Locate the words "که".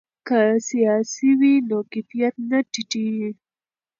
0.27-0.39